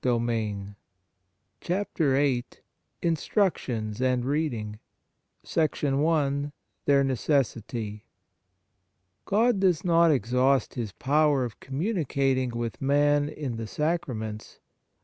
[0.03, 0.75] 107
[1.61, 2.43] CHAPTER VIII
[3.03, 4.79] INSTRUCTIONS AND READING
[5.55, 6.51] I
[6.85, 8.05] Their Necessity
[9.25, 14.59] GOD does not exhaust his power of communicating with man in the sacraments.